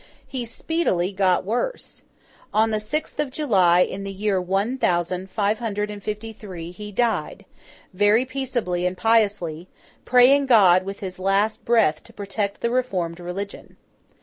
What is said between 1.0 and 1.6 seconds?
got